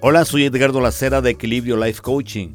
Hola, 0.00 0.24
soy 0.24 0.44
Edgardo 0.44 0.80
Lacera 0.80 1.20
de 1.20 1.30
Equilibrio 1.30 1.76
Life 1.76 2.02
Coaching 2.02 2.50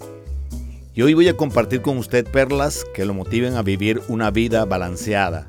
y 0.96 1.02
hoy 1.02 1.14
voy 1.14 1.28
a 1.28 1.36
compartir 1.36 1.82
con 1.82 1.98
usted 1.98 2.26
perlas 2.26 2.86
que 2.94 3.04
lo 3.04 3.14
motiven 3.14 3.58
a 3.58 3.62
vivir 3.62 4.02
una 4.08 4.32
vida 4.32 4.64
balanceada. 4.64 5.46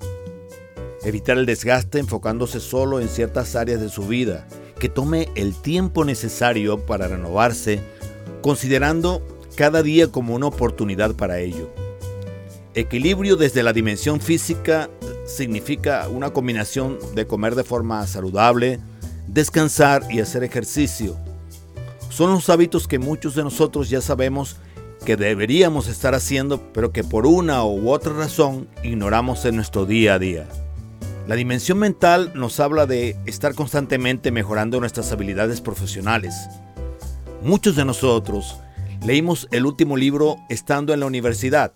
Evitar 1.04 1.38
el 1.38 1.46
desgaste 1.46 2.00
enfocándose 2.00 2.58
solo 2.58 2.98
en 2.98 3.08
ciertas 3.08 3.54
áreas 3.54 3.80
de 3.80 3.90
su 3.90 4.08
vida, 4.08 4.48
que 4.80 4.88
tome 4.88 5.28
el 5.36 5.54
tiempo 5.54 6.04
necesario 6.04 6.84
para 6.84 7.06
renovarse, 7.06 7.80
considerando 8.42 9.22
cada 9.54 9.80
día 9.84 10.08
como 10.10 10.34
una 10.34 10.46
oportunidad 10.46 11.14
para 11.14 11.38
ello. 11.38 11.70
Equilibrio 12.74 13.36
desde 13.36 13.62
la 13.62 13.72
dimensión 13.72 14.20
física 14.20 14.90
significa 15.26 16.08
una 16.08 16.32
combinación 16.32 16.98
de 17.14 17.28
comer 17.28 17.54
de 17.54 17.62
forma 17.62 18.04
saludable, 18.08 18.80
descansar 19.28 20.02
y 20.10 20.18
hacer 20.18 20.42
ejercicio 20.42 21.16
son 22.14 22.30
los 22.30 22.48
hábitos 22.48 22.86
que 22.86 23.00
muchos 23.00 23.34
de 23.34 23.42
nosotros 23.42 23.90
ya 23.90 24.00
sabemos 24.00 24.56
que 25.04 25.16
deberíamos 25.16 25.88
estar 25.88 26.14
haciendo, 26.14 26.60
pero 26.72 26.92
que 26.92 27.02
por 27.02 27.26
una 27.26 27.64
u 27.64 27.90
otra 27.90 28.12
razón 28.12 28.68
ignoramos 28.84 29.44
en 29.44 29.56
nuestro 29.56 29.84
día 29.84 30.14
a 30.14 30.18
día. 30.20 30.48
La 31.26 31.34
dimensión 31.34 31.78
mental 31.78 32.30
nos 32.36 32.60
habla 32.60 32.86
de 32.86 33.16
estar 33.26 33.56
constantemente 33.56 34.30
mejorando 34.30 34.78
nuestras 34.78 35.10
habilidades 35.10 35.60
profesionales. 35.60 36.34
Muchos 37.42 37.74
de 37.74 37.84
nosotros 37.84 38.58
leímos 39.04 39.48
el 39.50 39.66
último 39.66 39.96
libro 39.96 40.36
estando 40.48 40.94
en 40.94 41.00
la 41.00 41.06
universidad. 41.06 41.72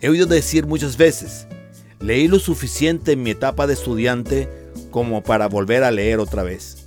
He 0.00 0.08
oído 0.08 0.26
decir 0.26 0.66
muchas 0.66 0.96
veces, 0.96 1.46
leí 2.00 2.26
lo 2.26 2.40
suficiente 2.40 3.12
en 3.12 3.22
mi 3.22 3.30
etapa 3.30 3.68
de 3.68 3.74
estudiante 3.74 4.48
como 4.90 5.22
para 5.22 5.46
volver 5.46 5.84
a 5.84 5.92
leer 5.92 6.18
otra 6.18 6.42
vez. 6.42 6.77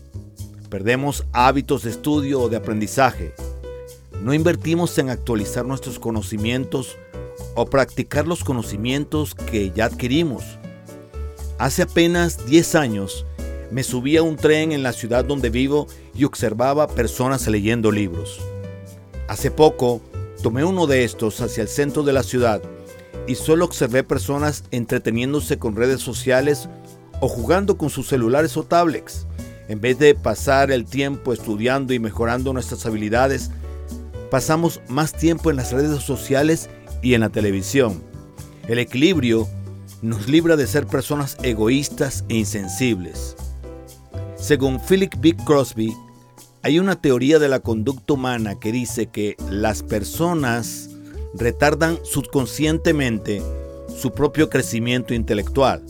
Perdemos 0.72 1.26
hábitos 1.34 1.84
de 1.84 1.90
estudio 1.90 2.40
o 2.40 2.48
de 2.48 2.56
aprendizaje. 2.56 3.34
No 4.24 4.34
invertimos 4.34 4.98
en 5.00 5.10
actualizar 5.10 5.66
nuestros 5.66 6.00
conocimientos 6.00 6.98
o 7.56 7.66
practicar 7.66 8.26
los 8.26 8.46
conocimientos 8.46 9.36
que 9.36 9.72
ya 9.72 9.84
adquirimos. 9.84 10.46
Hace 11.58 11.82
apenas 11.82 12.46
10 12.46 12.76
años 12.76 13.26
me 13.70 13.84
subí 13.84 14.16
a 14.16 14.24
un 14.24 14.38
tren 14.38 14.72
en 14.72 14.82
la 14.82 14.94
ciudad 14.94 15.26
donde 15.26 15.50
vivo 15.50 15.88
y 16.16 16.24
observaba 16.24 16.88
personas 16.88 17.46
leyendo 17.50 17.92
libros. 17.92 18.40
Hace 19.28 19.52
poco 19.52 20.02
tomé 20.42 20.64
uno 20.64 20.88
de 20.88 21.04
estos 21.04 21.42
hacia 21.42 21.64
el 21.64 21.68
centro 21.68 22.04
de 22.04 22.14
la 22.14 22.24
ciudad 22.24 22.62
y 23.28 23.36
solo 23.36 23.66
observé 23.66 24.06
personas 24.06 24.64
entreteniéndose 24.72 25.60
con 25.60 25.76
redes 25.76 26.00
sociales 26.00 26.70
o 27.20 27.28
jugando 27.28 27.78
con 27.78 27.90
sus 27.90 28.08
celulares 28.08 28.56
o 28.56 28.64
tablets. 28.64 29.28
En 29.68 29.80
vez 29.80 30.00
de 30.00 30.16
pasar 30.16 30.72
el 30.72 30.86
tiempo 30.86 31.34
estudiando 31.34 31.94
y 31.94 32.00
mejorando 32.00 32.54
nuestras 32.54 32.86
habilidades, 32.86 33.52
pasamos 34.30 34.82
más 34.88 35.14
tiempo 35.14 35.50
en 35.50 35.58
las 35.58 35.72
redes 35.72 36.02
sociales 36.04 36.70
y 37.02 37.14
en 37.14 37.22
la 37.22 37.30
televisión. 37.30 38.02
El 38.68 38.80
equilibrio 38.80 39.48
nos 40.02 40.28
libra 40.28 40.56
de 40.56 40.68
ser 40.68 40.88
personas 40.88 41.38
egoístas 41.44 42.26
e 42.30 42.36
insensibles. 42.36 43.36
Según 44.36 44.80
Philip 44.80 45.14
B. 45.20 45.36
Crosby, 45.46 45.94
hay 46.64 46.80
una 46.80 47.00
teoría 47.00 47.40
de 47.40 47.50
la 47.50 47.60
conducta 47.60 48.14
humana 48.14 48.60
que 48.60 48.72
dice 48.72 49.08
que 49.08 49.36
las 49.50 49.84
personas 49.84 50.90
retardan 51.34 52.00
subconscientemente 52.04 53.42
su 53.96 54.12
propio 54.12 54.50
crecimiento 54.50 55.14
intelectual. 55.14 55.84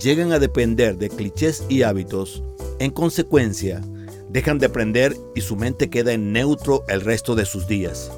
Llegan 0.00 0.32
a 0.32 0.38
depender 0.38 0.98
de 0.98 1.08
clichés 1.08 1.64
y 1.68 1.82
hábitos 1.82 2.42
en 2.82 2.90
consecuencia, 2.90 3.80
dejan 4.28 4.58
de 4.58 4.66
aprender 4.66 5.16
y 5.36 5.40
su 5.42 5.54
mente 5.54 5.88
queda 5.88 6.14
en 6.14 6.32
neutro 6.32 6.82
el 6.88 7.00
resto 7.00 7.36
de 7.36 7.44
sus 7.44 7.68
días. 7.68 8.10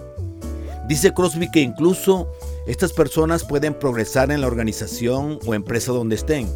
Dice 0.88 1.12
Crosby 1.12 1.50
que 1.50 1.60
incluso 1.60 2.32
estas 2.66 2.94
personas 2.94 3.44
pueden 3.44 3.74
progresar 3.74 4.30
en 4.30 4.40
la 4.40 4.46
organización 4.46 5.38
o 5.44 5.52
empresa 5.52 5.92
donde 5.92 6.14
estén, 6.14 6.48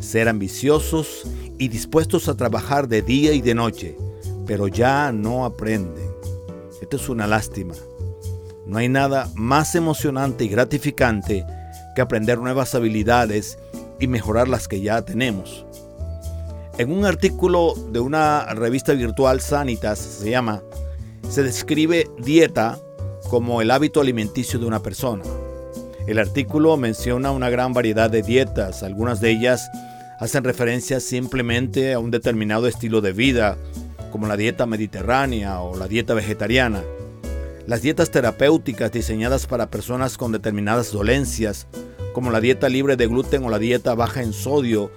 ser 0.00 0.28
ambiciosos 0.28 1.22
y 1.56 1.68
dispuestos 1.68 2.28
a 2.28 2.36
trabajar 2.36 2.88
de 2.88 3.02
día 3.02 3.32
y 3.32 3.42
de 3.42 3.54
noche, 3.54 3.96
pero 4.44 4.66
ya 4.66 5.12
no 5.12 5.44
aprenden. 5.44 6.10
Esto 6.82 6.96
es 6.96 7.08
una 7.08 7.28
lástima. 7.28 7.74
No 8.66 8.78
hay 8.78 8.88
nada 8.88 9.30
más 9.36 9.76
emocionante 9.76 10.44
y 10.44 10.48
gratificante 10.48 11.46
que 11.94 12.02
aprender 12.02 12.38
nuevas 12.38 12.74
habilidades 12.74 13.56
y 14.00 14.08
mejorar 14.08 14.48
las 14.48 14.66
que 14.66 14.80
ya 14.80 15.04
tenemos. 15.04 15.64
En 16.78 16.92
un 16.92 17.06
artículo 17.06 17.72
de 17.90 18.00
una 18.00 18.44
revista 18.52 18.92
virtual 18.92 19.40
Sanitas, 19.40 19.98
se 19.98 20.28
llama, 20.28 20.62
se 21.26 21.42
describe 21.42 22.06
dieta 22.18 22.78
como 23.30 23.62
el 23.62 23.70
hábito 23.70 24.02
alimenticio 24.02 24.58
de 24.58 24.66
una 24.66 24.82
persona. 24.82 25.24
El 26.06 26.18
artículo 26.18 26.76
menciona 26.76 27.30
una 27.30 27.48
gran 27.48 27.72
variedad 27.72 28.10
de 28.10 28.20
dietas, 28.20 28.82
algunas 28.82 29.22
de 29.22 29.30
ellas 29.30 29.70
hacen 30.20 30.44
referencia 30.44 31.00
simplemente 31.00 31.94
a 31.94 31.98
un 31.98 32.10
determinado 32.10 32.66
estilo 32.66 33.00
de 33.00 33.12
vida, 33.12 33.56
como 34.12 34.26
la 34.26 34.36
dieta 34.36 34.66
mediterránea 34.66 35.62
o 35.62 35.78
la 35.78 35.88
dieta 35.88 36.12
vegetariana. 36.12 36.82
Las 37.66 37.80
dietas 37.80 38.10
terapéuticas 38.10 38.92
diseñadas 38.92 39.46
para 39.46 39.70
personas 39.70 40.18
con 40.18 40.30
determinadas 40.30 40.92
dolencias, 40.92 41.68
como 42.12 42.30
la 42.30 42.40
dieta 42.40 42.68
libre 42.68 42.96
de 42.96 43.06
gluten 43.06 43.44
o 43.44 43.50
la 43.50 43.58
dieta 43.58 43.94
baja 43.94 44.22
en 44.22 44.34
sodio, 44.34 44.90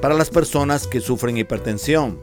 para 0.00 0.14
las 0.14 0.30
personas 0.30 0.86
que 0.86 1.00
sufren 1.00 1.36
hipertensión. 1.36 2.18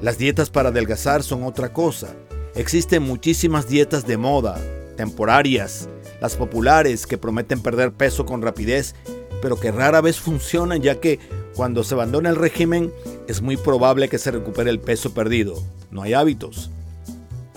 Las 0.00 0.18
dietas 0.18 0.50
para 0.50 0.68
adelgazar 0.68 1.22
son 1.22 1.42
otra 1.44 1.72
cosa. 1.72 2.14
Existen 2.54 3.02
muchísimas 3.02 3.68
dietas 3.68 4.06
de 4.06 4.16
moda, 4.16 4.60
temporarias, 4.96 5.88
las 6.20 6.36
populares 6.36 7.06
que 7.06 7.18
prometen 7.18 7.60
perder 7.60 7.92
peso 7.92 8.26
con 8.26 8.42
rapidez, 8.42 8.94
pero 9.42 9.58
que 9.58 9.72
rara 9.72 10.00
vez 10.00 10.18
funcionan 10.18 10.82
ya 10.82 11.00
que 11.00 11.18
cuando 11.54 11.84
se 11.84 11.94
abandona 11.94 12.30
el 12.30 12.36
régimen 12.36 12.92
es 13.26 13.42
muy 13.42 13.56
probable 13.56 14.08
que 14.08 14.18
se 14.18 14.30
recupere 14.30 14.70
el 14.70 14.80
peso 14.80 15.12
perdido. 15.12 15.62
No 15.90 16.02
hay 16.02 16.14
hábitos. 16.14 16.70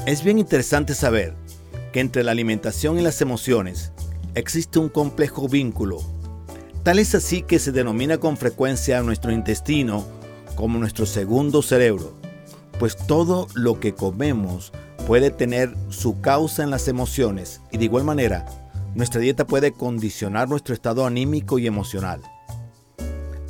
Es 0.06 0.24
bien 0.24 0.40
interesante 0.40 0.96
saber 0.96 1.36
que 1.94 2.00
entre 2.00 2.24
la 2.24 2.32
alimentación 2.32 2.98
y 2.98 3.02
las 3.02 3.22
emociones 3.22 3.92
existe 4.34 4.80
un 4.80 4.90
complejo 4.90 5.48
vínculo 5.48 6.02
Tal 6.84 6.98
es 6.98 7.14
así 7.14 7.44
que 7.44 7.60
se 7.60 7.72
denomina 7.72 8.18
con 8.18 8.38
frecuencia 8.38 8.98
a 8.98 9.04
nuestro 9.04 9.32
intestino 9.32 10.04
como 10.56 10.80
nuestro 10.80 11.06
segundo 11.06 11.62
cerebro, 11.62 12.14
pues 12.80 12.98
todo 12.98 13.48
lo 13.54 13.80
que 13.80 13.94
comemos 13.94 14.74
puede 15.06 15.30
tener 15.30 15.76
su 15.90 16.22
causa 16.22 16.64
en 16.64 16.72
las 16.72 16.88
emociones 16.88 17.62
y 17.72 17.78
de 17.78 17.86
igual 17.86 18.04
manera 18.04 18.48
nuestra 18.96 19.22
dieta 19.22 19.46
puede 19.46 19.74
condicionar 19.74 20.50
nuestro 20.50 20.74
estado 20.74 21.06
anímico 21.06 21.60
y 21.60 21.68
emocional. 21.68 22.22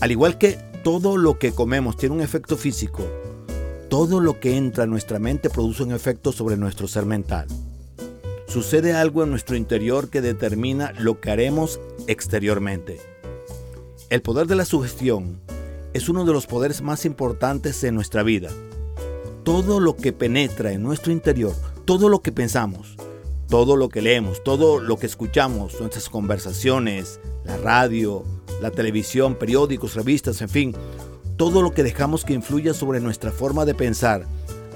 Al 0.01 0.11
igual 0.11 0.37
que 0.37 0.59
todo 0.83 1.15
lo 1.15 1.39
que 1.39 1.53
comemos 1.53 1.95
tiene 1.95 2.15
un 2.15 2.21
efecto 2.21 2.57
físico, 2.57 3.07
todo 3.89 4.19
lo 4.19 4.41
que 4.41 4.57
entra 4.57 4.83
en 4.83 4.89
nuestra 4.89 5.19
mente 5.19 5.49
produce 5.49 5.83
un 5.83 5.93
efecto 5.93 6.33
sobre 6.33 6.57
nuestro 6.57 6.85
ser 6.85 7.05
mental. 7.05 7.47
Sucede 8.47 8.91
algo 8.91 9.23
en 9.23 9.29
nuestro 9.29 9.55
interior 9.55 10.09
que 10.09 10.19
determina 10.19 10.91
lo 10.99 11.21
que 11.21 11.31
haremos 11.31 11.79
exteriormente. 12.07 12.99
El 14.11 14.21
poder 14.21 14.45
de 14.45 14.57
la 14.57 14.65
sugestión 14.65 15.39
es 15.93 16.09
uno 16.09 16.25
de 16.25 16.33
los 16.33 16.45
poderes 16.45 16.81
más 16.81 17.05
importantes 17.05 17.81
en 17.85 17.95
nuestra 17.95 18.23
vida. 18.23 18.49
Todo 19.45 19.79
lo 19.79 19.95
que 19.95 20.11
penetra 20.11 20.73
en 20.73 20.83
nuestro 20.83 21.13
interior, 21.13 21.55
todo 21.85 22.09
lo 22.09 22.21
que 22.21 22.33
pensamos, 22.33 22.97
todo 23.47 23.77
lo 23.77 23.87
que 23.87 24.01
leemos, 24.01 24.43
todo 24.43 24.81
lo 24.81 24.97
que 24.97 25.05
escuchamos, 25.05 25.79
nuestras 25.79 26.09
conversaciones, 26.09 27.21
la 27.45 27.55
radio, 27.55 28.25
la 28.61 28.69
televisión, 28.71 29.35
periódicos, 29.35 29.95
revistas, 29.95 30.41
en 30.41 30.49
fin, 30.49 30.75
todo 31.37 31.61
lo 31.61 31.71
que 31.71 31.83
dejamos 31.83 32.25
que 32.25 32.33
influya 32.33 32.73
sobre 32.73 32.99
nuestra 32.99 33.31
forma 33.31 33.63
de 33.63 33.75
pensar 33.75 34.25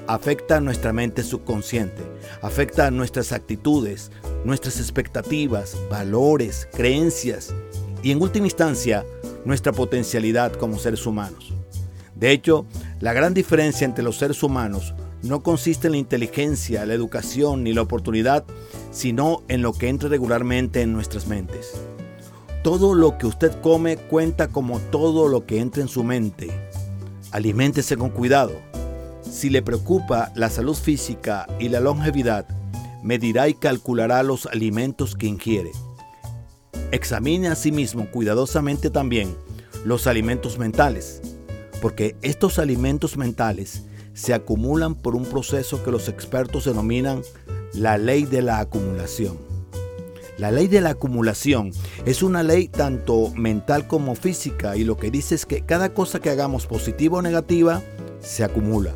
afecta 0.06 0.56
a 0.56 0.60
nuestra 0.60 0.94
mente 0.94 1.22
subconsciente, 1.22 2.02
afecta 2.40 2.86
a 2.86 2.90
nuestras 2.90 3.32
actitudes, 3.32 4.10
nuestras 4.46 4.80
expectativas, 4.80 5.76
valores, 5.90 6.66
creencias 6.72 7.52
y 8.02 8.12
en 8.12 8.22
última 8.22 8.46
instancia 8.46 9.04
nuestra 9.46 9.72
potencialidad 9.72 10.52
como 10.52 10.78
seres 10.78 11.06
humanos. 11.06 11.54
De 12.14 12.32
hecho, 12.32 12.66
la 13.00 13.12
gran 13.12 13.32
diferencia 13.32 13.84
entre 13.84 14.04
los 14.04 14.18
seres 14.18 14.42
humanos 14.42 14.94
no 15.22 15.42
consiste 15.42 15.86
en 15.86 15.92
la 15.92 15.98
inteligencia, 15.98 16.84
la 16.84 16.94
educación 16.94 17.64
ni 17.64 17.72
la 17.72 17.82
oportunidad, 17.82 18.44
sino 18.90 19.42
en 19.48 19.62
lo 19.62 19.72
que 19.72 19.88
entra 19.88 20.08
regularmente 20.08 20.82
en 20.82 20.92
nuestras 20.92 21.26
mentes. 21.26 21.72
Todo 22.62 22.94
lo 22.94 23.16
que 23.18 23.26
usted 23.26 23.52
come 23.60 23.96
cuenta 23.96 24.48
como 24.48 24.80
todo 24.80 25.28
lo 25.28 25.46
que 25.46 25.60
entra 25.60 25.82
en 25.82 25.88
su 25.88 26.02
mente. 26.02 26.50
Aliméntese 27.30 27.96
con 27.96 28.10
cuidado. 28.10 28.52
Si 29.30 29.50
le 29.50 29.62
preocupa 29.62 30.32
la 30.34 30.50
salud 30.50 30.74
física 30.74 31.46
y 31.60 31.68
la 31.68 31.80
longevidad, 31.80 32.46
medirá 33.02 33.48
y 33.48 33.54
calculará 33.54 34.22
los 34.22 34.46
alimentos 34.46 35.14
que 35.14 35.26
ingiere. 35.26 35.70
Examine 36.92 37.48
a 37.48 37.56
sí 37.56 37.72
mismo 37.72 38.10
cuidadosamente 38.10 38.90
también 38.90 39.34
los 39.84 40.06
alimentos 40.06 40.58
mentales, 40.58 41.20
porque 41.82 42.16
estos 42.22 42.58
alimentos 42.58 43.16
mentales 43.16 43.82
se 44.14 44.34
acumulan 44.34 44.94
por 44.94 45.16
un 45.16 45.24
proceso 45.24 45.82
que 45.82 45.90
los 45.90 46.08
expertos 46.08 46.64
denominan 46.64 47.22
la 47.74 47.98
ley 47.98 48.24
de 48.24 48.40
la 48.40 48.60
acumulación. 48.60 49.36
La 50.38 50.50
ley 50.50 50.68
de 50.68 50.80
la 50.80 50.90
acumulación 50.90 51.72
es 52.04 52.22
una 52.22 52.42
ley 52.42 52.68
tanto 52.68 53.32
mental 53.34 53.88
como 53.88 54.14
física 54.14 54.76
y 54.76 54.84
lo 54.84 54.96
que 54.96 55.10
dice 55.10 55.34
es 55.34 55.44
que 55.44 55.62
cada 55.62 55.92
cosa 55.92 56.20
que 56.20 56.30
hagamos 56.30 56.66
positiva 56.66 57.18
o 57.18 57.22
negativa 57.22 57.82
se 58.20 58.44
acumula. 58.44 58.94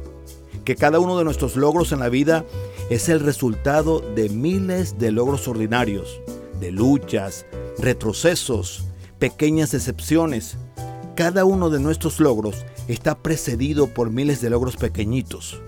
Que 0.65 0.77
cada 0.77 1.01
uno 1.01 1.19
de 1.19 1.25
nuestros 1.25 1.57
logros 1.57 1.93
en 1.93 2.01
la 2.01 2.09
vida 2.09 2.45
es 2.89 3.09
el 3.09 3.21
resultado 3.21 4.01
de 4.01 4.29
miles 4.29 4.99
de 4.99 5.13
logros 5.13 5.49
ordinarios, 5.49 6.21
de 6.61 6.71
luchas, 6.71 7.47
retrocesos, 7.79 8.85
pequeñas 9.19 9.71
decepciones. 9.71 10.57
Cada 11.17 11.45
uno 11.45 11.71
de 11.71 11.81
nuestros 11.81 12.21
logros 12.21 12.65
está 12.89 13.19
precedido 13.19 13.89
por 13.89 14.11
miles 14.11 14.41
de 14.41 14.51
logros 14.51 14.77
pequeñitos. 14.77 15.61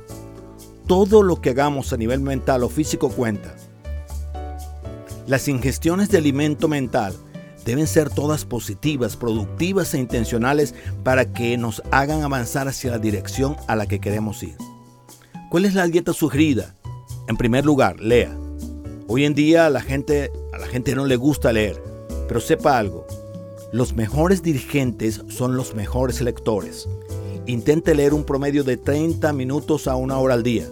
Todo 0.87 1.23
lo 1.23 1.41
que 1.41 1.51
hagamos 1.51 1.93
a 1.93 1.97
nivel 1.97 2.21
mental 2.21 2.63
o 2.63 2.69
físico 2.69 3.09
cuenta. 3.09 3.55
Las 5.27 5.49
ingestiones 5.49 6.09
de 6.09 6.19
alimento 6.19 6.69
mental 6.69 7.15
deben 7.65 7.87
ser 7.87 8.11
todas 8.11 8.45
positivas, 8.45 9.17
productivas 9.17 9.95
e 9.95 9.99
intencionales 9.99 10.75
para 11.05 11.33
que 11.33 11.57
nos 11.57 11.83
hagan 11.91 12.23
avanzar 12.23 12.67
hacia 12.69 12.91
la 12.91 12.99
dirección 12.99 13.57
a 13.69 13.77
la 13.77 13.87
que 13.87 14.01
queremos 14.01 14.43
ir. 14.43 14.57
¿Cuál 15.51 15.65
es 15.65 15.75
la 15.75 15.87
dieta 15.87 16.13
sugerida? 16.13 16.75
En 17.29 17.37
primer 17.37 17.65
lugar, 17.65 18.01
lea. 18.01 18.37
Hoy 19.15 19.27
en 19.27 19.35
día 19.35 19.67
a 19.67 19.69
la 19.69 19.83
gente, 19.83 20.33
a 20.55 20.59
la 20.59 20.67
gente 20.67 20.95
no 20.95 21.05
le 21.05 21.17
gusta 21.17 21.53
leer, 21.53 21.83
pero 22.29 22.41
sepa 22.41 22.79
algo. 22.79 23.07
Los 23.71 23.95
mejores 23.95 24.43
dirigentes 24.43 25.21
son 25.29 25.55
los 25.55 25.75
mejores 25.75 26.23
lectores. 26.23 26.89
Intente 27.45 27.95
leer 27.95 28.15
un 28.15 28.25
promedio 28.25 28.65
de 28.65 28.79
30 28.79 29.35
minutos 29.35 29.87
a 29.87 29.97
una 29.97 30.17
hora 30.17 30.33
al 30.33 30.43
día. 30.43 30.67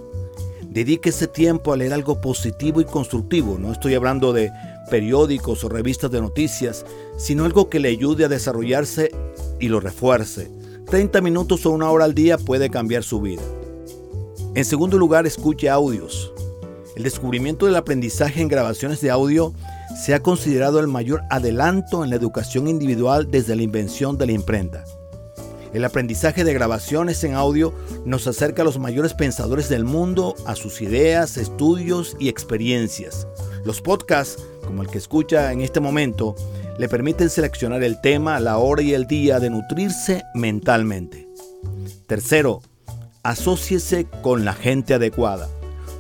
Dedique 0.63 1.11
ese 1.11 1.27
tiempo 1.27 1.75
a 1.75 1.77
leer 1.77 1.93
algo 1.93 2.23
positivo 2.23 2.81
y 2.81 2.87
constructivo. 2.87 3.59
No 3.59 3.73
estoy 3.73 3.95
hablando 3.95 4.33
de 4.33 4.51
periódicos 4.91 5.63
o 5.63 5.69
revistas 5.69 6.11
de 6.11 6.23
noticias, 6.23 6.87
sino 7.19 7.45
algo 7.45 7.69
que 7.69 7.79
le 7.79 7.91
ayude 7.91 8.25
a 8.25 8.29
desarrollarse 8.29 9.11
y 9.59 9.69
lo 9.69 9.81
refuerce. 9.81 10.51
30 10.87 11.21
minutos 11.21 11.67
o 11.67 11.73
una 11.73 11.91
hora 11.91 12.07
al 12.07 12.15
día 12.15 12.39
puede 12.39 12.71
cambiar 12.71 13.03
su 13.03 13.21
vida. 13.21 13.43
En 14.55 14.65
segundo 14.65 14.97
lugar, 14.97 15.27
escuche 15.27 15.69
audios. 15.69 16.33
El 16.97 17.05
descubrimiento 17.05 17.67
del 17.67 17.77
aprendizaje 17.77 18.41
en 18.41 18.49
grabaciones 18.49 19.01
de 19.01 19.11
audio 19.11 19.55
se 19.97 20.15
ha 20.15 20.23
considerado 20.23 20.81
el 20.81 20.89
mayor 20.89 21.23
adelanto 21.31 22.05
en 22.05 22.11
la 22.11 22.17
educación 22.17 22.69
individual 22.69 23.31
desde 23.31 23.57
la 23.57 23.63
invención 23.63 24.19
de 24.19 24.27
la 24.27 24.33
imprenta. 24.33 24.85
El 25.73 25.85
aprendizaje 25.85 26.43
de 26.43 26.53
grabaciones 26.53 27.23
en 27.23 27.35
audio 27.35 27.73
nos 28.05 28.27
acerca 28.27 28.63
a 28.63 28.65
los 28.65 28.79
mayores 28.79 29.15
pensadores 29.15 29.69
del 29.69 29.85
mundo, 29.85 30.35
a 30.45 30.57
sus 30.57 30.81
ideas, 30.81 31.37
estudios 31.37 32.17
y 32.19 32.29
experiencias. 32.29 33.29
Los 33.65 33.81
podcasts, 33.81 34.43
como 34.65 34.83
el 34.83 34.89
que 34.89 34.99
escucha 34.99 35.53
en 35.53 35.61
este 35.61 35.79
momento, 35.79 36.35
le 36.77 36.89
permiten 36.89 37.31
seleccionar 37.31 37.85
el 37.85 38.01
tema, 38.01 38.41
la 38.41 38.59
hora 38.59 38.83
y 38.83 38.95
el 38.95 39.07
día 39.07 39.39
de 39.39 39.51
nutrirse 39.51 40.25
mentalmente. 40.35 41.29
Tercero, 42.09 42.63
asóciese 43.23 44.07
con 44.23 44.45
la 44.45 44.55
gente 44.55 44.95
adecuada. 44.95 45.49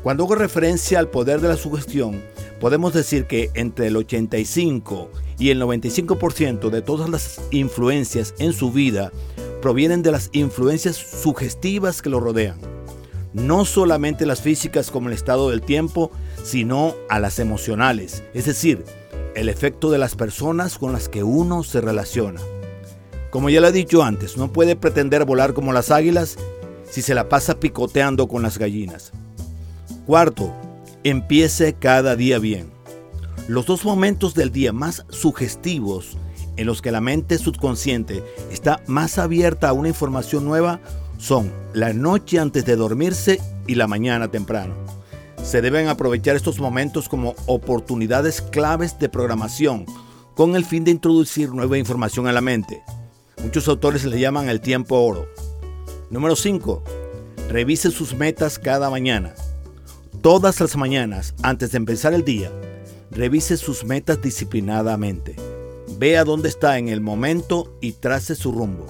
Cuando 0.02 0.24
hago 0.24 0.34
referencia 0.34 0.98
al 0.98 1.08
poder 1.08 1.42
de 1.42 1.48
la 1.48 1.58
sugestión, 1.58 2.22
podemos 2.58 2.94
decir 2.94 3.26
que 3.26 3.50
entre 3.52 3.88
el 3.88 3.96
85 3.96 5.10
y 5.38 5.50
el 5.50 5.60
95% 5.60 6.70
de 6.70 6.80
todas 6.80 7.10
las 7.10 7.38
influencias 7.50 8.34
en 8.38 8.54
su 8.54 8.72
vida 8.72 9.12
provienen 9.60 10.02
de 10.02 10.10
las 10.10 10.30
influencias 10.32 10.96
sugestivas 10.96 12.00
que 12.00 12.08
lo 12.08 12.18
rodean. 12.18 12.58
No 13.34 13.66
solamente 13.66 14.24
las 14.24 14.40
físicas 14.40 14.90
como 14.90 15.08
el 15.08 15.14
estado 15.14 15.50
del 15.50 15.60
tiempo, 15.60 16.10
sino 16.42 16.94
a 17.10 17.20
las 17.20 17.38
emocionales, 17.38 18.24
es 18.32 18.46
decir, 18.46 18.86
el 19.34 19.50
efecto 19.50 19.90
de 19.90 19.98
las 19.98 20.16
personas 20.16 20.78
con 20.78 20.94
las 20.94 21.10
que 21.10 21.22
uno 21.22 21.62
se 21.62 21.82
relaciona. 21.82 22.40
Como 23.28 23.50
ya 23.50 23.60
lo 23.60 23.68
he 23.68 23.72
dicho 23.72 24.02
antes, 24.02 24.38
no 24.38 24.50
puede 24.50 24.76
pretender 24.76 25.26
volar 25.26 25.52
como 25.52 25.74
las 25.74 25.90
águilas 25.90 26.38
si 26.90 27.02
se 27.02 27.14
la 27.14 27.28
pasa 27.28 27.60
picoteando 27.60 28.28
con 28.28 28.42
las 28.42 28.58
gallinas. 28.58 29.12
Cuarto, 30.10 30.52
empiece 31.04 31.74
cada 31.74 32.16
día 32.16 32.40
bien. 32.40 32.72
Los 33.46 33.66
dos 33.66 33.84
momentos 33.84 34.34
del 34.34 34.50
día 34.50 34.72
más 34.72 35.06
sugestivos 35.08 36.18
en 36.56 36.66
los 36.66 36.82
que 36.82 36.90
la 36.90 37.00
mente 37.00 37.38
subconsciente 37.38 38.24
está 38.50 38.82
más 38.88 39.18
abierta 39.18 39.68
a 39.68 39.72
una 39.72 39.86
información 39.86 40.44
nueva 40.44 40.80
son 41.16 41.52
la 41.74 41.92
noche 41.92 42.40
antes 42.40 42.64
de 42.64 42.74
dormirse 42.74 43.40
y 43.68 43.76
la 43.76 43.86
mañana 43.86 44.26
temprano. 44.26 44.74
Se 45.44 45.62
deben 45.62 45.86
aprovechar 45.86 46.34
estos 46.34 46.58
momentos 46.58 47.08
como 47.08 47.36
oportunidades 47.46 48.42
claves 48.42 48.98
de 48.98 49.10
programación 49.10 49.86
con 50.34 50.56
el 50.56 50.64
fin 50.64 50.82
de 50.82 50.90
introducir 50.90 51.50
nueva 51.50 51.78
información 51.78 52.26
a 52.26 52.32
la 52.32 52.40
mente. 52.40 52.82
Muchos 53.44 53.68
autores 53.68 54.04
le 54.04 54.18
llaman 54.18 54.48
el 54.48 54.60
tiempo 54.60 54.96
oro. 54.96 55.28
Número 56.10 56.34
5. 56.34 56.82
Revise 57.48 57.92
sus 57.92 58.12
metas 58.16 58.58
cada 58.58 58.90
mañana. 58.90 59.34
Todas 60.22 60.60
las 60.60 60.76
mañanas, 60.76 61.34
antes 61.42 61.72
de 61.72 61.78
empezar 61.78 62.12
el 62.12 62.24
día, 62.24 62.50
revise 63.10 63.56
sus 63.56 63.84
metas 63.84 64.20
disciplinadamente. 64.20 65.36
Vea 65.98 66.24
dónde 66.24 66.50
está 66.50 66.76
en 66.76 66.88
el 66.88 67.00
momento 67.00 67.74
y 67.80 67.92
trace 67.92 68.34
su 68.34 68.52
rumbo. 68.52 68.86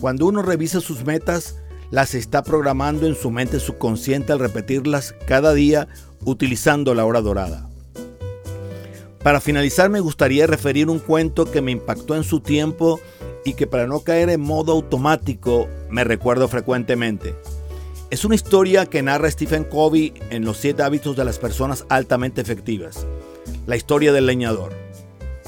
Cuando 0.00 0.26
uno 0.26 0.42
revisa 0.42 0.80
sus 0.80 1.06
metas, 1.06 1.56
las 1.90 2.14
está 2.14 2.42
programando 2.42 3.06
en 3.06 3.14
su 3.14 3.30
mente 3.30 3.58
subconsciente 3.58 4.32
al 4.32 4.38
repetirlas 4.38 5.14
cada 5.26 5.54
día 5.54 5.88
utilizando 6.24 6.94
la 6.94 7.06
hora 7.06 7.22
dorada. 7.22 7.70
Para 9.22 9.40
finalizar 9.40 9.88
me 9.88 10.00
gustaría 10.00 10.46
referir 10.46 10.90
un 10.90 10.98
cuento 10.98 11.50
que 11.50 11.62
me 11.62 11.72
impactó 11.72 12.14
en 12.14 12.24
su 12.24 12.40
tiempo 12.40 13.00
y 13.46 13.54
que 13.54 13.66
para 13.66 13.86
no 13.86 14.00
caer 14.00 14.28
en 14.28 14.42
modo 14.42 14.72
automático 14.72 15.68
me 15.88 16.04
recuerdo 16.04 16.48
frecuentemente. 16.48 17.34
Es 18.10 18.24
una 18.24 18.36
historia 18.36 18.86
que 18.86 19.02
narra 19.02 19.30
Stephen 19.30 19.64
Covey 19.64 20.14
en 20.30 20.46
Los 20.46 20.56
siete 20.56 20.82
hábitos 20.82 21.14
de 21.14 21.26
las 21.26 21.38
personas 21.38 21.84
altamente 21.90 22.40
efectivas. 22.40 23.06
La 23.66 23.76
historia 23.76 24.14
del 24.14 24.24
leñador. 24.24 24.72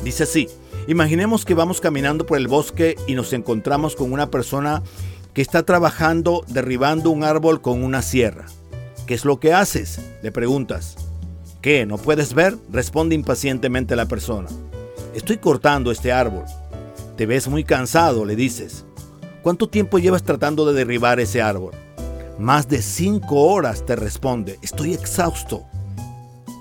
Dice 0.05 0.25
así, 0.25 0.47
imaginemos 0.87 1.47
que 1.47 1.55
vamos 1.55 1.81
caminando 1.81 2.27
por 2.27 2.37
el 2.37 2.49
bosque 2.49 2.97
y 3.07 3.15
nos 3.15 3.33
encontramos 3.33 3.97
con 3.97 4.13
una 4.13 4.31
persona 4.31 4.83
que 5.33 5.41
está 5.41 5.63
trabajando 5.63 6.45
derribando 6.49 7.09
un 7.09 7.25
árbol 7.25 7.63
con 7.63 7.83
una 7.83 8.03
sierra. 8.03 8.45
¿Qué 9.07 9.15
es 9.15 9.25
lo 9.25 9.41
que 9.41 9.55
haces? 9.55 9.99
Le 10.23 10.31
preguntas. 10.31 10.97
¿Qué? 11.63 11.87
¿No 11.87 11.97
puedes 11.97 12.35
ver? 12.35 12.59
Responde 12.71 13.15
impacientemente 13.15 13.97
la 13.97 14.05
persona. 14.05 14.51
Estoy 15.15 15.39
cortando 15.39 15.91
este 15.91 16.13
árbol. 16.13 16.45
Te 17.17 17.25
ves 17.25 17.49
muy 17.49 17.65
cansado, 17.65 18.27
le 18.27 18.37
dices. 18.37 18.85
¿Cuánto 19.43 19.67
tiempo 19.67 19.99
llevas 19.99 20.25
tratando 20.25 20.67
de 20.67 20.75
derribar 20.75 21.21
ese 21.21 21.41
árbol? 21.41 21.73
Más 22.41 22.69
de 22.69 22.81
cinco 22.81 23.43
horas, 23.43 23.85
te 23.85 23.97
responde. 23.97 24.59
Estoy 24.63 24.95
exhausto. 24.95 25.67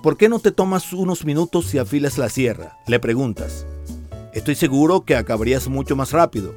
¿Por 0.03 0.17
qué 0.17 0.27
no 0.27 0.39
te 0.39 0.51
tomas 0.51 0.91
unos 0.91 1.23
minutos 1.23 1.73
y 1.73 1.77
afilas 1.77 2.17
la 2.17 2.27
sierra? 2.27 2.77
Le 2.85 2.99
preguntas. 2.99 3.65
Estoy 4.33 4.55
seguro 4.55 5.05
que 5.05 5.15
acabarías 5.15 5.69
mucho 5.69 5.95
más 5.95 6.11
rápido. 6.11 6.53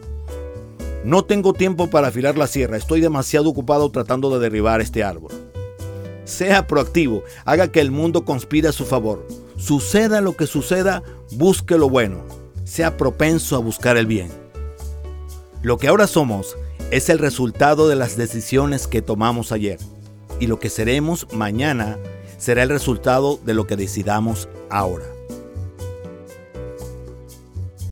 No 1.05 1.25
tengo 1.25 1.53
tiempo 1.53 1.89
para 1.89 2.09
afilar 2.09 2.37
la 2.37 2.49
sierra, 2.49 2.77
estoy 2.77 3.01
demasiado 3.01 3.49
ocupado 3.49 3.93
tratando 3.93 4.29
de 4.29 4.41
derribar 4.41 4.81
este 4.81 5.05
árbol. 5.05 5.31
Sea 6.25 6.67
proactivo, 6.67 7.23
haga 7.45 7.71
que 7.71 7.81
el 7.81 7.93
mundo 7.93 8.25
conspire 8.25 8.67
a 8.67 8.73
su 8.73 8.85
favor. 8.85 9.25
Suceda 9.57 10.21
lo 10.21 10.37
que 10.37 10.49
suceda, 10.49 11.05
busque 11.37 11.79
lo 11.79 11.89
bueno. 11.89 12.25
Sea 12.65 12.97
propenso 12.97 13.55
a 13.55 13.61
buscar 13.61 13.97
el 13.97 14.07
bien. 14.07 14.33
Lo 15.63 15.79
que 15.79 15.87
ahora 15.87 16.09
somos 16.09 16.57
es 16.91 17.09
el 17.09 17.19
resultado 17.19 17.89
de 17.89 17.97
las 17.97 18.17
decisiones 18.17 18.87
que 18.87 19.03
tomamos 19.03 19.53
ayer. 19.53 19.79
Y 20.41 20.47
lo 20.47 20.59
que 20.59 20.71
seremos 20.71 21.27
mañana 21.33 21.99
será 22.39 22.63
el 22.63 22.69
resultado 22.69 23.39
de 23.45 23.55
lo 23.55 23.67
que 23.67 23.77
decidamos 23.77 24.49
ahora. 24.71 25.12